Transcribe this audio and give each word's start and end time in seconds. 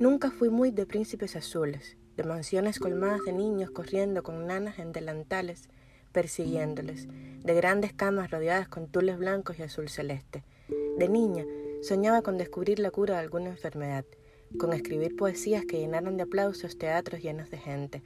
Nunca 0.00 0.30
fui 0.30 0.48
muy 0.48 0.70
de 0.70 0.86
príncipes 0.86 1.36
azules, 1.36 1.98
de 2.16 2.24
mansiones 2.24 2.78
colmadas 2.78 3.20
de 3.26 3.34
niños 3.34 3.70
corriendo 3.70 4.22
con 4.22 4.46
nanas 4.46 4.78
en 4.78 4.92
delantales, 4.92 5.68
persiguiéndoles, 6.12 7.06
de 7.44 7.54
grandes 7.54 7.92
camas 7.92 8.30
rodeadas 8.30 8.66
con 8.66 8.88
tules 8.88 9.18
blancos 9.18 9.58
y 9.58 9.62
azul 9.62 9.90
celeste. 9.90 10.42
De 10.96 11.06
niña, 11.10 11.44
soñaba 11.82 12.22
con 12.22 12.38
descubrir 12.38 12.78
la 12.78 12.90
cura 12.90 13.16
de 13.16 13.20
alguna 13.20 13.50
enfermedad, 13.50 14.06
con 14.58 14.72
escribir 14.72 15.16
poesías 15.16 15.66
que 15.66 15.78
llenaran 15.78 16.16
de 16.16 16.22
aplausos 16.22 16.78
teatros 16.78 17.20
llenos 17.20 17.50
de 17.50 17.58
gente. 17.58 18.02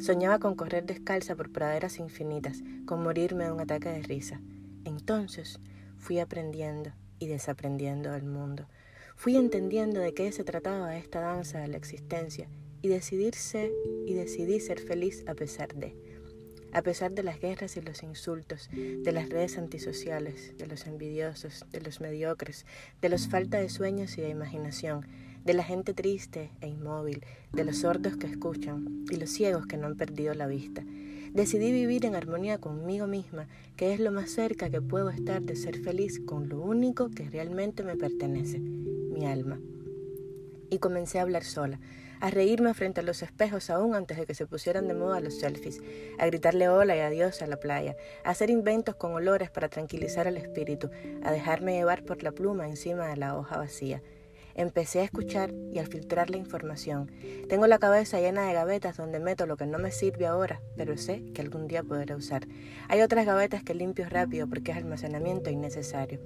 Soñaba 0.00 0.38
con 0.38 0.54
correr 0.54 0.86
descalza 0.86 1.34
por 1.34 1.50
praderas 1.50 1.98
infinitas, 1.98 2.62
con 2.86 3.02
morirme 3.02 3.46
de 3.46 3.50
un 3.50 3.60
ataque 3.60 3.88
de 3.88 4.02
risa. 4.02 4.40
Entonces 4.84 5.58
fui 5.98 6.20
aprendiendo 6.20 6.92
y 7.18 7.26
desaprendiendo 7.26 8.12
del 8.12 8.22
mundo. 8.22 8.68
Fui 9.16 9.36
entendiendo 9.36 10.00
de 10.00 10.12
qué 10.12 10.30
se 10.32 10.44
trataba 10.44 10.96
esta 10.96 11.20
danza 11.20 11.60
de 11.60 11.68
la 11.68 11.76
existencia 11.76 12.48
y 12.82 12.88
decidirse 12.88 13.72
y 14.06 14.14
decidí 14.14 14.60
ser 14.60 14.80
feliz 14.80 15.24
a 15.26 15.34
pesar 15.34 15.74
de 15.74 15.94
a 16.74 16.82
pesar 16.82 17.12
de 17.12 17.22
las 17.22 17.40
guerras 17.40 17.76
y 17.76 17.80
los 17.80 18.02
insultos, 18.02 18.68
de 18.72 19.12
las 19.12 19.28
redes 19.28 19.58
antisociales, 19.58 20.58
de 20.58 20.66
los 20.66 20.88
envidiosos, 20.88 21.64
de 21.70 21.80
los 21.80 22.00
mediocres, 22.00 22.66
de 23.00 23.08
los 23.08 23.28
falta 23.28 23.58
de 23.58 23.68
sueños 23.68 24.18
y 24.18 24.22
de 24.22 24.28
imaginación, 24.28 25.06
de 25.44 25.54
la 25.54 25.62
gente 25.62 25.94
triste 25.94 26.50
e 26.60 26.66
inmóvil, 26.66 27.24
de 27.52 27.64
los 27.64 27.78
sordos 27.78 28.16
que 28.16 28.26
escuchan 28.26 29.04
y 29.08 29.16
los 29.16 29.30
ciegos 29.30 29.66
que 29.66 29.76
no 29.76 29.86
han 29.86 29.96
perdido 29.96 30.34
la 30.34 30.48
vista. 30.48 30.84
Decidí 31.32 31.70
vivir 31.70 32.06
en 32.06 32.16
armonía 32.16 32.58
conmigo 32.58 33.06
misma, 33.06 33.46
que 33.76 33.92
es 33.94 34.00
lo 34.00 34.10
más 34.10 34.30
cerca 34.30 34.68
que 34.68 34.80
puedo 34.80 35.10
estar 35.10 35.42
de 35.42 35.54
ser 35.56 35.78
feliz 35.78 36.20
con 36.26 36.48
lo 36.48 36.60
único 36.60 37.08
que 37.08 37.28
realmente 37.28 37.84
me 37.84 37.96
pertenece, 37.96 38.60
mi 39.14 39.26
alma. 39.26 39.60
Y 40.70 40.78
comencé 40.78 41.18
a 41.18 41.22
hablar 41.22 41.44
sola, 41.44 41.80
a 42.20 42.30
reírme 42.30 42.74
frente 42.74 43.00
a 43.00 43.04
los 43.04 43.22
espejos 43.22 43.70
aún 43.70 43.94
antes 43.94 44.16
de 44.16 44.26
que 44.26 44.34
se 44.34 44.46
pusieran 44.46 44.88
de 44.88 44.94
moda 44.94 45.20
los 45.20 45.38
selfies, 45.38 45.80
a 46.18 46.26
gritarle 46.26 46.68
hola 46.68 46.96
y 46.96 47.00
adiós 47.00 47.42
a 47.42 47.46
la 47.46 47.58
playa, 47.58 47.96
a 48.24 48.30
hacer 48.30 48.50
inventos 48.50 48.96
con 48.96 49.12
olores 49.12 49.50
para 49.50 49.68
tranquilizar 49.68 50.26
al 50.26 50.36
espíritu, 50.36 50.90
a 51.22 51.30
dejarme 51.30 51.74
llevar 51.74 52.04
por 52.04 52.22
la 52.22 52.32
pluma 52.32 52.68
encima 52.68 53.08
de 53.08 53.16
la 53.16 53.36
hoja 53.36 53.58
vacía. 53.58 54.02
Empecé 54.56 55.00
a 55.00 55.04
escuchar 55.04 55.52
y 55.72 55.80
a 55.80 55.86
filtrar 55.86 56.30
la 56.30 56.36
información. 56.36 57.10
Tengo 57.48 57.66
la 57.66 57.78
cabeza 57.78 58.20
llena 58.20 58.46
de 58.46 58.54
gavetas 58.54 58.96
donde 58.96 59.18
meto 59.18 59.46
lo 59.46 59.56
que 59.56 59.66
no 59.66 59.78
me 59.78 59.90
sirve 59.90 60.26
ahora, 60.26 60.60
pero 60.76 60.96
sé 60.96 61.24
que 61.34 61.42
algún 61.42 61.66
día 61.66 61.82
podré 61.82 62.14
usar. 62.14 62.46
Hay 62.88 63.02
otras 63.02 63.26
gavetas 63.26 63.64
que 63.64 63.74
limpio 63.74 64.08
rápido 64.08 64.46
porque 64.48 64.70
es 64.70 64.76
almacenamiento 64.76 65.50
innecesario. 65.50 66.20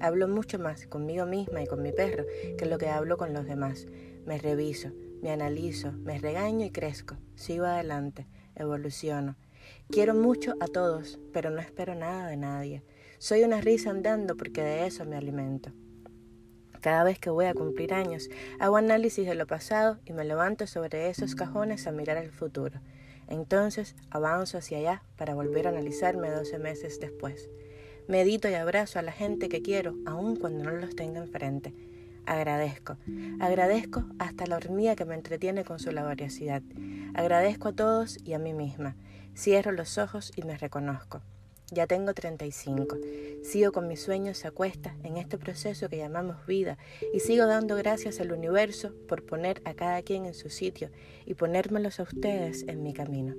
Hablo 0.00 0.28
mucho 0.28 0.58
más 0.58 0.86
conmigo 0.86 1.26
misma 1.26 1.62
y 1.62 1.66
con 1.66 1.82
mi 1.82 1.92
perro 1.92 2.24
que 2.58 2.66
lo 2.66 2.78
que 2.78 2.88
hablo 2.88 3.16
con 3.16 3.32
los 3.32 3.46
demás. 3.46 3.86
Me 4.26 4.38
reviso, 4.38 4.90
me 5.22 5.30
analizo, 5.30 5.92
me 5.92 6.18
regaño 6.18 6.66
y 6.66 6.70
crezco. 6.70 7.16
Sigo 7.34 7.64
adelante, 7.64 8.26
evoluciono. 8.54 9.36
Quiero 9.90 10.14
mucho 10.14 10.54
a 10.60 10.66
todos, 10.66 11.18
pero 11.32 11.50
no 11.50 11.60
espero 11.60 11.94
nada 11.94 12.28
de 12.28 12.36
nadie. 12.36 12.82
Soy 13.18 13.42
una 13.44 13.60
risa 13.60 13.90
andando 13.90 14.36
porque 14.36 14.62
de 14.62 14.86
eso 14.86 15.04
me 15.04 15.16
alimento. 15.16 15.72
Cada 16.80 17.04
vez 17.04 17.18
que 17.18 17.30
voy 17.30 17.46
a 17.46 17.54
cumplir 17.54 17.94
años, 17.94 18.28
hago 18.58 18.76
análisis 18.76 19.26
de 19.26 19.34
lo 19.34 19.46
pasado 19.46 19.98
y 20.04 20.12
me 20.12 20.24
levanto 20.24 20.66
sobre 20.66 21.08
esos 21.08 21.34
cajones 21.34 21.86
a 21.86 21.92
mirar 21.92 22.18
el 22.18 22.30
futuro. 22.30 22.80
Entonces 23.26 23.96
avanzo 24.10 24.58
hacia 24.58 24.78
allá 24.78 25.02
para 25.16 25.34
volver 25.34 25.66
a 25.66 25.70
analizarme 25.70 26.30
12 26.30 26.58
meses 26.58 27.00
después. 27.00 27.48
Medito 28.08 28.48
y 28.48 28.54
abrazo 28.54 28.98
a 28.98 29.02
la 29.02 29.12
gente 29.12 29.48
que 29.48 29.62
quiero, 29.62 29.94
aun 30.06 30.36
cuando 30.36 30.64
no 30.64 30.70
los 30.72 30.94
tenga 30.94 31.20
enfrente. 31.20 31.74
Agradezco. 32.26 32.96
Agradezco 33.40 34.04
hasta 34.18 34.46
la 34.46 34.56
hormiga 34.56 34.96
que 34.96 35.04
me 35.04 35.14
entretiene 35.14 35.64
con 35.64 35.78
su 35.78 35.90
laboriosidad. 35.90 36.62
Agradezco 37.14 37.68
a 37.68 37.72
todos 37.72 38.18
y 38.24 38.34
a 38.34 38.38
mí 38.38 38.52
misma. 38.52 38.96
Cierro 39.36 39.72
los 39.72 39.98
ojos 39.98 40.32
y 40.36 40.42
me 40.42 40.56
reconozco. 40.56 41.22
Ya 41.70 41.86
tengo 41.86 42.12
35. 42.14 42.98
Sigo 43.42 43.72
con 43.72 43.88
mis 43.88 44.00
sueños 44.00 44.44
a 44.44 44.50
cuesta 44.50 44.94
en 45.02 45.16
este 45.16 45.38
proceso 45.38 45.88
que 45.88 45.96
llamamos 45.96 46.46
vida 46.46 46.78
y 47.12 47.20
sigo 47.20 47.46
dando 47.46 47.74
gracias 47.76 48.20
al 48.20 48.32
universo 48.32 48.92
por 49.08 49.24
poner 49.24 49.62
a 49.64 49.74
cada 49.74 50.02
quien 50.02 50.26
en 50.26 50.34
su 50.34 50.50
sitio 50.50 50.90
y 51.26 51.34
ponérmelos 51.34 52.00
a 52.00 52.04
ustedes 52.04 52.64
en 52.68 52.82
mi 52.82 52.92
camino. 52.92 53.34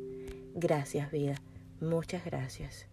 Gracias 0.53 1.11
vida. 1.11 1.41
Muchas 1.79 2.25
gracias. 2.25 2.87